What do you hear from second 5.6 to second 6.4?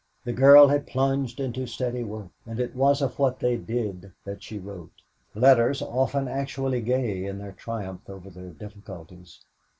often